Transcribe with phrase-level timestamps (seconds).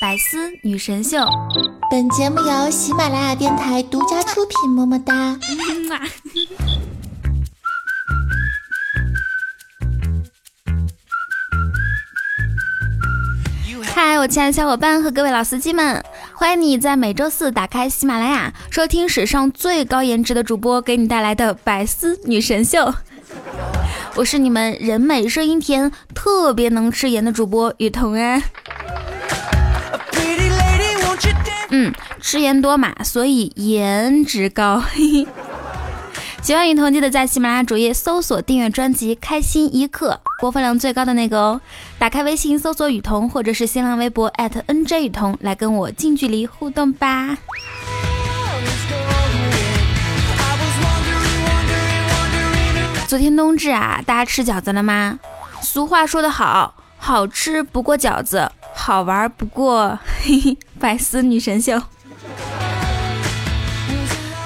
[0.00, 1.24] 百思女神秀，
[1.88, 5.38] 本节目由喜马拉雅电台独家出品，么么哒。
[13.84, 22.92] 嗨，我亲爱的小伙伴和各位老司机们，欢迎你在每周四打开喜马拉雅，收听史上最高颜值的主播给你带来的百思女神秀。
[24.16, 28.42] 我是你们人美声音甜、特别能吃盐的主播雨桐啊。
[31.76, 34.80] 嗯，吃盐多嘛，所以颜值高。
[36.40, 41.60] 喜欢雨桐记得在喜马拉雅主页搜索订阅专辑《开心一刻》，播放量最高的那个哦。
[41.98, 47.36] 打开微信搜索雨桐，或者是新浪微博艾特 @nj 雨桐，来跟我近距离互动吧。
[53.08, 55.18] 昨天冬至啊，大家吃饺子了吗？
[55.60, 61.80] 俗话说得好，好吃不过饺子，好玩不过嘿嘿百思女神秀。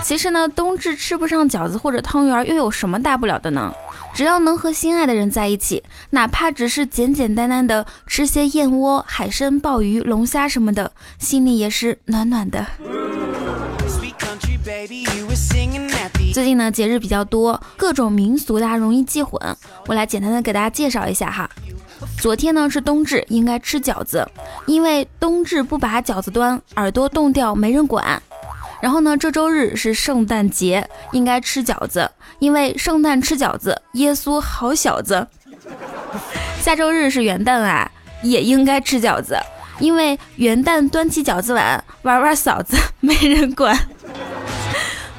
[0.05, 3.75] 其实呢，冬至吃不上饺子或者汤圆，又有什么大不了的呢？
[4.15, 12.67] 只要能和心爱的人在一起，哪怕只是简简单单的吃些燕窝、海参、鲍鱼、龙虾什么的，心里也是暖暖的。
[16.33, 19.41] 最近呢，节日比较多，各种民俗大家容易记混。
[19.87, 21.51] 我来简单的给大家介绍一下哈。
[22.21, 24.27] 昨天呢是冬至，应该吃饺子，
[24.67, 28.21] 因为冬至不把饺子端，耳朵冻掉没人管。
[28.81, 35.27] 然后呢，这周日是圣诞节，应该吃饺子，因为圣诞吃饺子，耶稣好小子。
[36.63, 37.91] 下周日是元旦啊，
[38.23, 39.37] 也应该吃饺子，
[39.81, 43.77] 因为元旦端起饺子碗，玩玩嫂子没人管。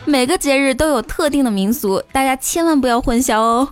[0.06, 3.68] 每个节日都有特定的民俗，大家千万不要混淆哦。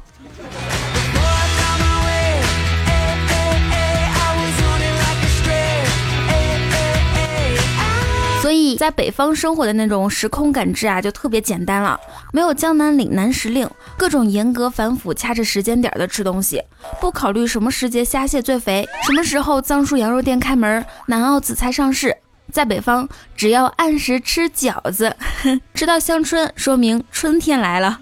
[8.48, 12.00] 所以在北方生活的那种时空感知啊，就特别简单了，
[12.32, 16.64] 没有江南岭南时令，各种严格反腐，掐着时间点的吃东西，
[17.02, 22.16] 不考虑什么时节虾蟹最肥，什么时候藏书羊肉店开门，南澳紫菜上市。
[22.50, 23.06] 在北方，
[23.36, 25.14] 只要按时吃饺子，
[25.76, 27.98] 吃到香椿，说明春天来了；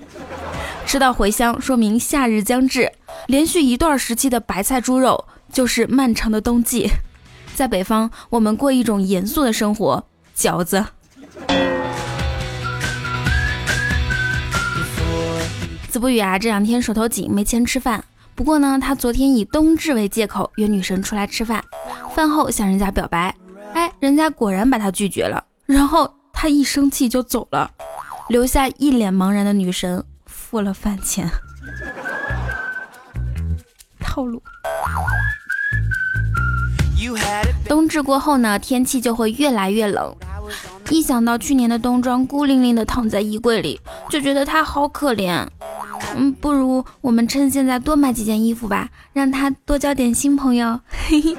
[0.86, 2.92] 吃到茴香，说明夏日将至。
[3.26, 6.92] 连续一段时期的白菜猪肉，就是漫长的冬季。
[7.56, 10.06] 在北方，我们过一种严肃的生活，
[10.36, 10.86] 饺子。
[15.90, 18.04] 子不语啊，这两天手头紧，没钱吃饭。
[18.36, 21.64] 不过呢，他昨天以冬至为借口约女神出来吃饭，
[22.14, 23.34] 饭后向人家表白。
[23.74, 27.72] 哎，人家果然把他拒绝了，然后他一生气就走了，
[28.28, 31.30] 留下一脸茫然的女神付了饭钱。
[34.02, 34.44] 套路。
[37.68, 40.16] 冬至过后呢，天气就会越来越冷。
[40.90, 43.80] 一想到去年的冬装孤零零的躺在衣柜里，
[44.10, 45.46] 就觉得他好可怜。
[46.16, 50.80] 嗯，不如我们趁现在多买几件衣服吧，让他多交点新朋友。
[51.10, 51.36] 嘿嘿。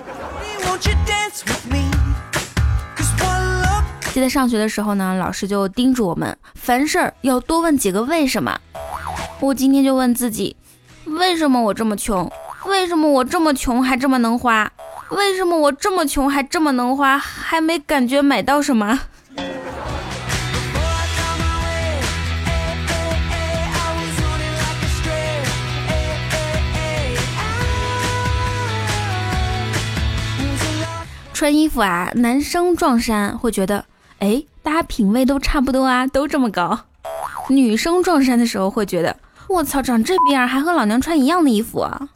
[4.12, 8.58] 记得上学的时候呢，老师就叮嘱我们，凡事要多问几个为什么。
[9.40, 10.56] 我今天就问自己，
[11.04, 12.30] 为什么我这么穷？
[12.66, 14.72] 为什么我这么穷还这么能花？
[15.10, 19.00] 为什么我这么穷还这么能花，还没感觉买到什么？
[31.32, 33.84] 穿衣服啊，男生撞衫会觉得。
[34.18, 36.80] 哎，大家品味都差不多啊，都这么高。
[37.48, 39.14] 女生撞衫的时候会觉得，
[39.48, 42.08] 我操，长这逼样还和老娘穿一样的衣服啊。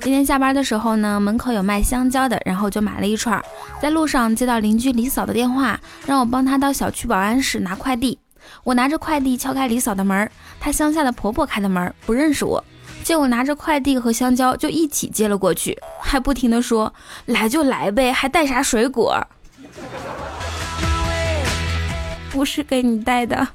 [0.00, 3.40] 今天下班的时候呢，门口有卖香蕉的，然后就买了一串。
[3.80, 8.18] 在路上接到邻居李嫂的电话，让我帮她到小区保安室拿快递。
[8.64, 10.28] 我拿着快递敲开李嫂的门，
[10.58, 12.62] 她乡下的婆婆开的门，不认识我。
[13.04, 16.92] 见我拿着快递和香蕉，就一起接了过去，还不停的说
[17.26, 19.24] ：“来就来呗，还带啥水果？
[22.30, 23.46] 不是给你带的。”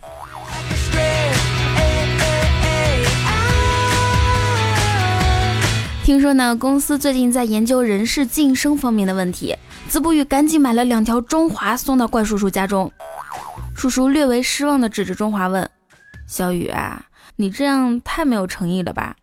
[6.04, 9.56] 听说呢，公司最近在研究人事晋升方面的问题。
[9.88, 12.92] 子不语赶紧买了两条中华送到怪叔叔家中。
[13.76, 15.70] 叔叔略为失望的指着中华问
[16.28, 17.06] ：“小雨啊，
[17.36, 19.16] 你这样太没有诚意了吧？”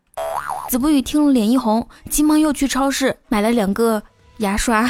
[0.71, 4.01] 子不语听了脸一红，急忙又去超市买了两个
[4.39, 4.89] 牙刷，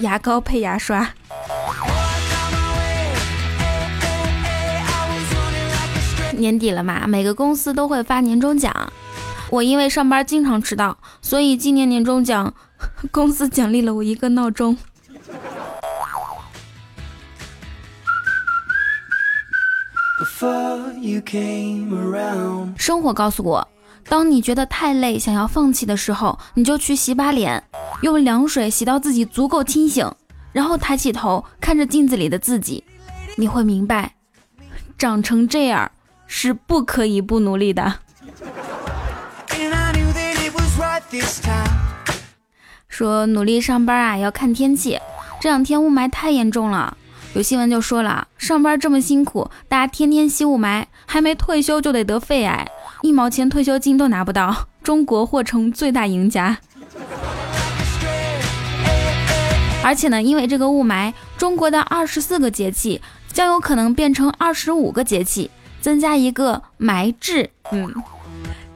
[0.00, 1.08] 牙膏配牙刷。
[6.36, 8.92] 年底了嘛，每个公司都会发年终奖。
[9.50, 12.52] 我因为上班经常迟到，所以今年年终奖
[13.10, 14.76] 公司奖励了我一个闹钟。
[22.76, 23.68] 生活告诉我，
[24.08, 27.62] 当你觉得太累，想要放弃的时候，你就去洗把脸，
[28.02, 30.10] 用凉水洗到自己足够清醒，
[30.52, 32.82] 然后抬起头看着镜子里的自己，
[33.36, 34.14] 你会明白，
[34.98, 35.90] 长成这样
[36.26, 37.94] 是不可以不努力的。
[42.88, 44.98] 说努力上班啊，要看天气。
[45.40, 46.96] 这两天雾霾太严重了，
[47.34, 52.66] 有新闻就说了，上班这么辛苦，大家天天吸雾霾，还没退休就得得肺癌，
[53.02, 56.58] 一毛钱退休金都拿不到，中国或成最大赢家。
[59.84, 63.00] 而且呢，因为这个雾霾，中国的二十四个节气
[63.30, 65.50] 将有可能变成二十五个节气，
[65.86, 67.48] 增加一个埋置。
[67.70, 67.94] 嗯。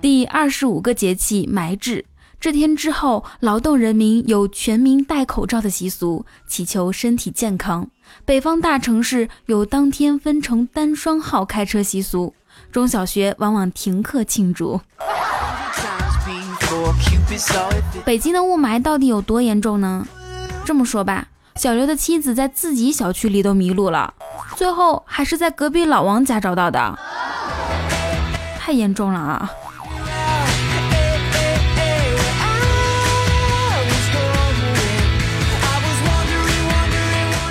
[0.01, 2.05] 第二十五个节气埋置，
[2.39, 7.91] 这天之后，劳动人民有全民戴口罩的习俗，祈求身体健康。
[8.25, 12.33] 北方大城市有当天分成单双号开车习俗，
[12.71, 14.81] 中小学往往停课庆祝。
[18.05, 20.07] 北京的雾霾到底有多严重呢？
[20.65, 24.15] 这么说吧，小刘的妻子在自己小区里都迷路了，
[24.57, 26.99] 最后还是在隔壁老王家找到的，
[28.59, 29.51] 太严重了啊！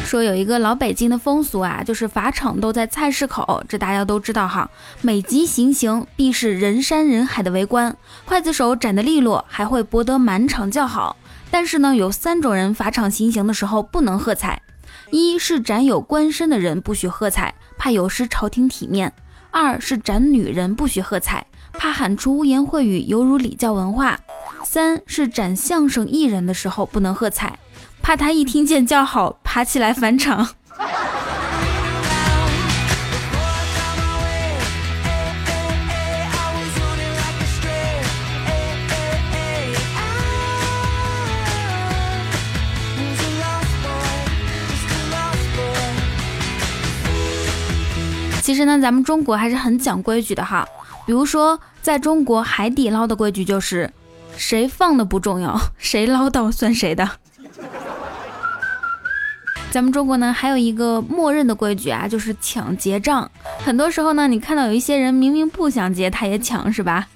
[0.06, 4.68] 说有一个老北京的风俗啊，就是法场都在菜市口，这大家都知道哈。
[5.02, 7.96] 每集行刑，必是人山人海的围观，
[8.28, 11.16] 刽子手斩得利落，还会博得满场叫好。
[11.52, 14.62] 但是呢，有三种人法场行刑的时候不能喝彩：
[15.12, 19.10] 一是斩有官身的人不许喝彩，怕有失朝廷体面；
[19.52, 24.16] 二是斩女人不许喝彩，怕喊出污言秽语，犹如礼教文化；
[24.64, 27.58] 三是斩相声艺人的时候不能喝彩。
[28.02, 30.50] 怕他一听见叫好，爬起来返场。
[48.50, 50.68] 其实呢，咱们中国还是很讲规矩的哈。
[51.06, 53.94] 比如说，在中国海底捞的规矩就是，
[54.36, 57.08] 谁放的不重要， 谁捞到算谁的。
[59.70, 63.30] 咱们中国呢，还有一个默认的规矩啊，就是抢结账。
[63.64, 67.08] 很多时候呢，你看到有一些人明明不想结，他也抢，是吧？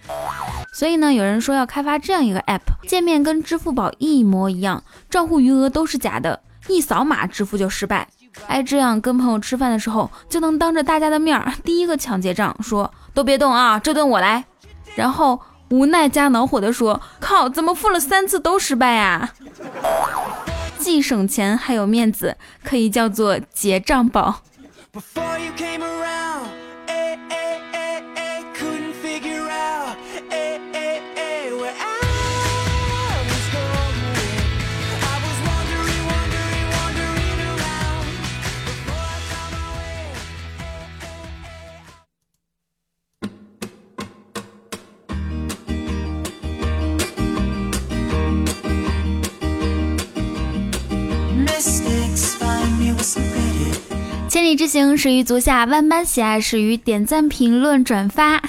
[0.71, 8.07] 所以呢，有人说要开发这样一个 app，界面跟支付宝一模一样，账户余额都是假的，一扫码支付就失败。
[8.47, 14.43] 哎，这样跟朋友吃饭的时候，就能当着大家的面第一个抢结账，说都别动啊，这顿我来。
[14.95, 15.39] 然后
[15.69, 19.31] 无奈加恼火的说，靠，怎么付了三次都失败啊？
[20.77, 24.41] 既省钱还有面子，可以叫做结账宝。
[54.29, 58.41] 千里之行，始于足下；万般喜爱，始于点赞、评论、转发。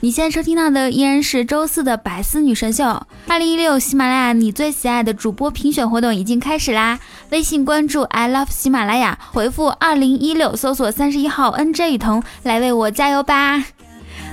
[0.00, 2.84] 你现在收听到的依然是周四的百思女神秀。
[3.26, 7.00] 二零一六喜马拉雅你最喜爱的主播评选活动已经开始啦！
[7.30, 13.64] 微信关注 I love 喜马拉雅，回复二零一六，搜索三十一号 NJ 雨桐来为我加油吧！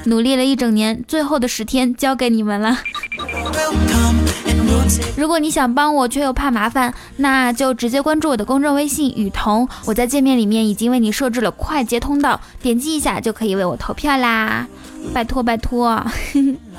[0.05, 2.77] 努力了一整年，最后的十天交给你们了。
[5.15, 14.67] 如果你想帮我却又怕麻烦，那就直接关注我的公众微信雨桐，我在界面里面已经为你设置了快捷通道，点击一下就可以为我投票啦！
[15.13, 16.03] 拜托拜托，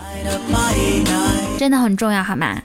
[1.58, 2.60] 真的很重要好吗？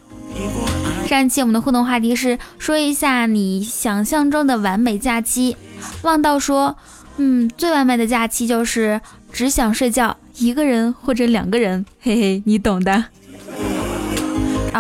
[1.08, 5.56] 上一期我们的互动话题是说一下你想象中的完美假期，
[6.04, 6.78] 望道说，
[7.18, 9.00] 嗯，最完美的假期就是
[9.32, 13.06] 只想睡觉，一个人或者两个人，嘿嘿，你懂的。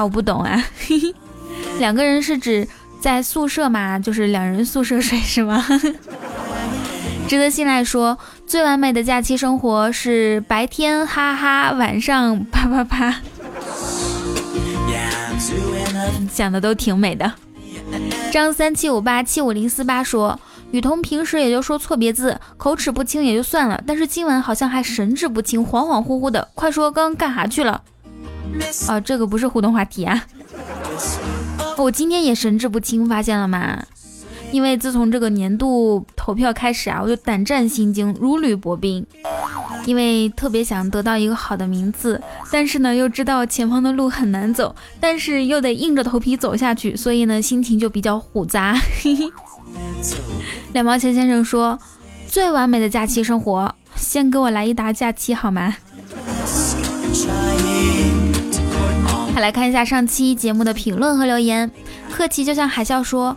[0.03, 0.63] 我不懂啊，
[1.79, 2.67] 两个人是指
[2.99, 5.65] 在宿舍嘛，就是两人宿舍睡是吗？
[7.27, 13.21] 值得信赖说，最完美的假期生活是白天哈哈，晚上啪啪啪，
[16.31, 17.31] 想的都挺美的。
[18.31, 20.39] 张三七五八七五零四八说，
[20.71, 26.47] 雨桐平时也就说错别字，口齿不清也就算了，但是今晚好像还神志不清，恍恍惚惚的。
[26.55, 27.81] 快说刚干啥去了？
[28.87, 30.25] 哦，这个不是互动话题啊。
[31.77, 33.81] 我今天也神志不清，发现了吗？
[34.51, 39.05] 因为自从这个年度投票开始啊，我就胆战心惊，如履薄冰。
[39.85, 48.77] 因为特别想得到一个好的名字，但是呢又知道前方的路很难走，但是又得硬着头皮走下去，所以呢心情就比较复杂。
[50.73, 51.79] 两毛钱先生说
[52.27, 55.75] ：“最完美的假期生活，先给我来一打假期好吗？”
[59.39, 61.69] 来看一下上期节目的评论和留言。
[62.11, 63.35] 客气就像海啸说：“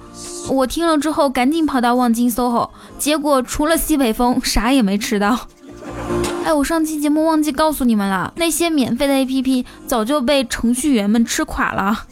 [0.50, 5.48] 我听了之后赶紧跑到望京 SOHO，结果除了西北风啥也没吃到。
[6.44, 12.06] ”哎，我上期节目忘记告诉你们了，那些免费的 APP 早就被程序员们吃垮了。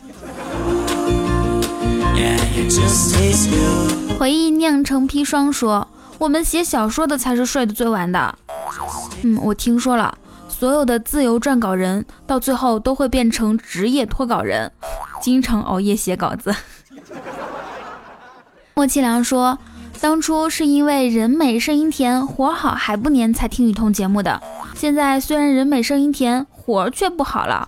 [4.19, 8.35] 回忆酿成砒霜说：“我们写小说的才是睡得最晚的。”
[9.23, 10.17] 嗯，我听说了。
[10.61, 14.71] 所有的自由撰稿人到最后都会变成职业脱稿人，
[15.23, 16.55] 经常熬夜写稿子。
[18.77, 19.59] 莫凄凉说，
[20.03, 24.39] 当初是因为人美声音甜，活好还不粘才听雨桐节目的。
[24.75, 27.67] 现在虽然人美声音甜，活却不好了。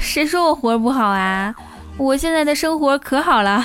[0.00, 1.54] 谁说我活不好啊？
[1.98, 3.64] 我现在的生活可好了。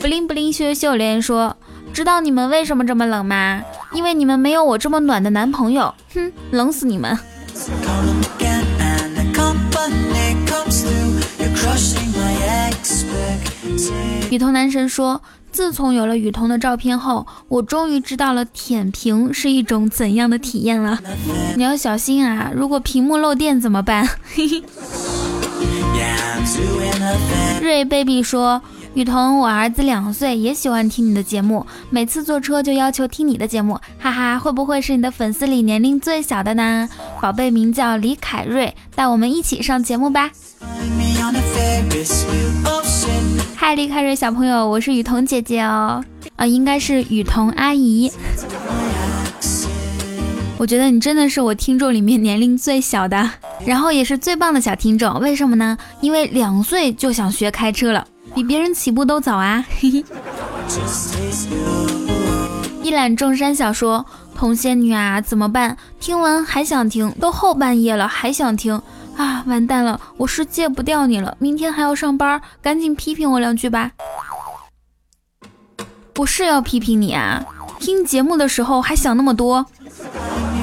[0.00, 1.54] 不灵不灵，羞羞留言说
[1.92, 3.62] ：“知道你们为什么这么冷吗？
[3.92, 5.94] 因为你们没有我这么暖的男朋友。
[6.14, 7.18] 哼，冷死你们！”
[14.30, 15.20] 雨桐男神说
[15.52, 20.98] ：“自从有了雨桐的照片后，我终于知道了舔屏是一种怎样的体验了。
[21.56, 24.62] 你要小心啊，如果屏幕漏电怎么办？”嘿嘿。
[27.60, 28.62] 瑞 baby 说。
[28.94, 36.88] 雨桐，我儿子两岁，也喜欢听你的节目，每次坐车就要求听你的节目，哈哈，会不会是你的粉丝里年龄最小的呢？
[37.20, 40.28] 宝贝名叫李凯瑞，带我们一起上节目吧。
[43.54, 46.04] 嗨，李凯瑞小朋友，我是雨桐姐姐哦，
[46.34, 48.10] 啊，应该是雨桐阿姨。
[50.58, 53.30] 我觉得你真的是我听众里面年龄最小的，
[53.64, 55.78] 然后也是最棒的小听众，为什么呢？
[56.00, 58.04] 因为两岁就想学开车了。
[58.34, 59.64] 比别人起步都早啊！
[62.82, 65.76] 一览众山小说，童仙女啊，怎么办？
[66.00, 68.80] 听完还想听，都后半夜了还想听
[69.16, 69.44] 啊！
[69.46, 73.92] 完蛋了，我是戒不掉你了，明天还要上班，赶紧批评我两句吧！
[76.16, 77.44] 我是要批评你啊！
[77.78, 79.64] 听节目的时候还想那么多，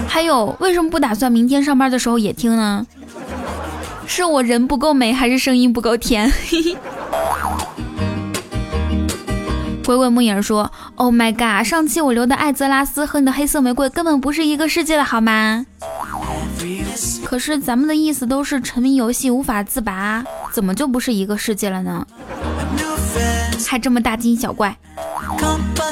[0.07, 2.85] 还有为什么不打算明天上班的时候也听呢？
[4.05, 6.31] 是我人不够美，还是声音不够甜？
[6.49, 6.77] 嘿嘿。
[9.87, 15.65] 鬼鬼木影说：“Oh my god，上期我留的艾泽拉斯和你的黑色玫瑰根本不是一个世界的，好吗？
[17.23, 22.05] 可是咱们的意思都是沉迷游戏无法自拔，怎么就不是一个世界了呢？
[23.65, 24.75] 还这么大惊小怪，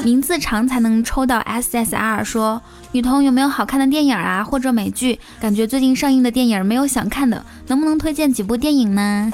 [0.04, 2.22] 名字长才能抽到 SSR。
[2.26, 2.62] 说
[2.92, 5.18] 雨桐有没有好看的电影啊，或者美剧？
[5.40, 9.32] 感觉最近上映的电影没有想看的，能不能推荐几部电影呢？”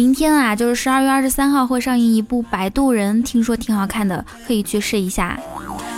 [0.00, 5.38] 明天啊，就是十二月二十三号会上映一部《摆渡人》，听说挺好看的，可以去试一下。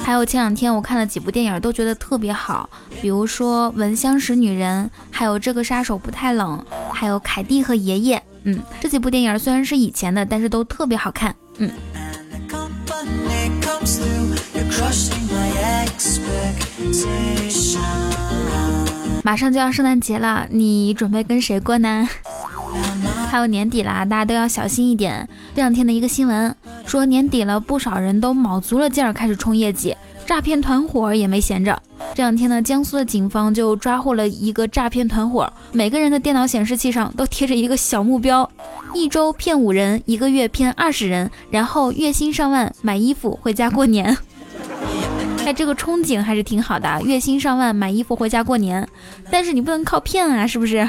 [0.03, 2.69] 还有前两天我看了几部电影，都觉得特别好，
[3.01, 6.61] 比如说《闻香识女人》，还有《这个杀手不太冷》，
[6.93, 8.19] 还有《凯蒂和爷爷》。
[8.43, 11.33] 嗯，这几部电影虽然是以前的，但是都特别好看。
[11.59, 11.71] 嗯。
[19.23, 22.09] 马上就要圣诞节了，你准备跟谁过呢？
[23.33, 25.27] 还有年底啦，大家都要小心一点。
[25.55, 29.97] 这两天的一个新闻说，年底了，不少人都卯足了劲儿开始冲业绩，
[30.27, 31.81] 诈骗团伙也没闲着。
[32.15, 38.47] 这两天呢，江苏的警方就抓获了一个诈骗团伙，每个人的电脑显示器上都贴着一个小目标：
[38.93, 44.15] 一周骗五人，一个月骗二十人，然后月薪上万，买衣服回家过年。
[45.47, 48.87] 哎，这个憧憬还是挺好的，月薪上万买衣服回家过年，
[49.31, 50.87] 但是你不能靠骗啊，是不是？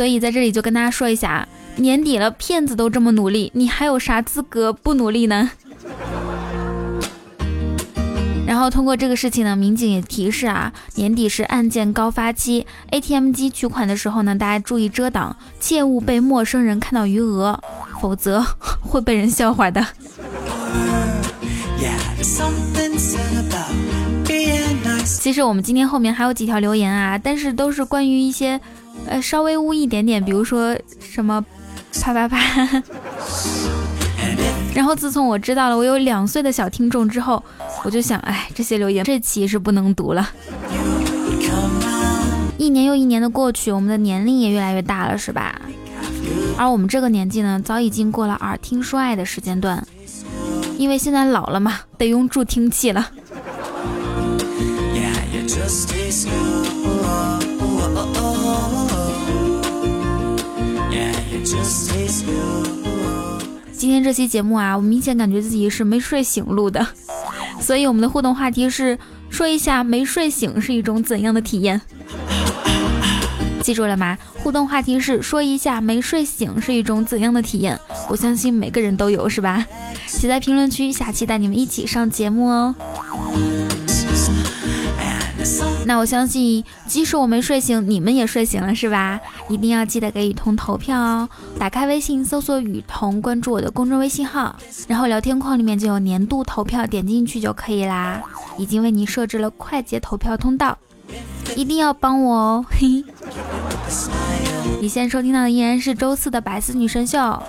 [0.00, 5.50] 所以在这里就跟大家说一下，年底了，骗子都这么努力，你还有啥资格不努力呢？
[8.46, 17.58] 然 然后通过这个事情呢，民警也提示啊，年底是案件高发期，ATM 机取款的时候呢，大家注意遮挡，切勿被陌生人看到余额，
[18.02, 18.44] 否则
[18.80, 19.86] 会被人笑话的。
[25.18, 28.60] 其实我们今天后面还有几条留言啊，但是都是关于一些，
[29.06, 31.44] 呃，稍微污一点点，比如说什么
[32.00, 32.38] 啪啪啪。
[34.74, 37.42] 然后自从我知道了我有两岁的小听众之后，
[37.84, 40.28] 我就想，哎，这些留言这期是不能读了。
[42.56, 45.60] 一年又一年的过去，我们的年龄也越来越大了，是吧？
[46.56, 49.84] 而我们这个年纪呢，早已经过了耳听说爱的时间段，
[50.76, 53.10] 因为现在老了嘛，得用助听器了。
[63.72, 66.86] 今天这期节目啊，我明显感觉自己是没睡醒录的，
[67.60, 68.98] 所以我们的互动话题是
[69.30, 71.80] 说一下没睡醒是一种怎样的体验？
[73.62, 74.16] 记住了吗？
[74.42, 77.78] 互动话题是说一下没睡醒是一种怎样的体验？
[78.08, 79.66] 我相信每个人都有，是吧？
[80.06, 82.74] 写在评论区，下期带你们一起上节目哦。
[85.86, 89.18] 那我相信，即使我没睡醒，你们也睡醒了，是吧？
[89.48, 91.28] 一定要记得给雨桐投票哦！
[91.58, 94.54] 打开微信搜索雨桐，关注我的公众微信号，
[94.86, 98.22] 然后聊天框里面就有年度投票，点进去就可以啦。
[98.56, 100.78] 已经为你设置了快捷投票通道，
[101.56, 102.64] 一定要帮我哦！
[102.70, 103.02] 嘿，
[104.80, 107.42] 你现在收听到的依然是周四的百思女神秀。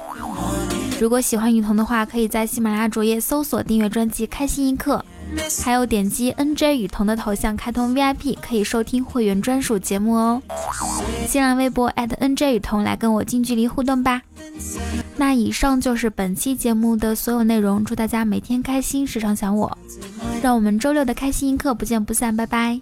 [1.00, 5.04] 如果喜欢雨桐的话，可以在喜马拉雅主页搜索订阅专辑《开心一刻》。
[5.64, 10.42] 还有点击 NJ 雨桐的头像开通 VIP，可以收听会员专属节目哦。
[11.28, 14.22] 新浪微博 @NJ 雨桐来跟我近距离互动吧。
[15.16, 19.78] 那以上就是本期节目的所有内容，祝大家每天开心，时常想我。
[20.42, 22.82] 让我们周六的开心一刻不见不散，拜拜。